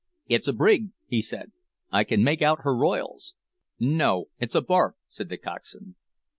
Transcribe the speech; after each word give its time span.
"It's 0.25 0.47
a 0.47 0.53
brig," 0.53 0.87
he 1.05 1.21
said; 1.21 1.51
"I 1.91 2.03
can 2.05 2.23
make 2.23 2.41
out 2.41 2.63
her 2.63 2.75
royals." 2.75 3.35
"No, 3.79 4.29
it's 4.39 4.55
a 4.55 4.61
barque," 4.63 4.97
said 5.07 5.29
the 5.29 5.37
coxswain. 5.37 5.93